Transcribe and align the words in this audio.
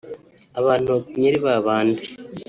abantu 0.59 0.87
bagumya 0.93 1.27
ari 1.31 1.39
babandi 1.47 2.03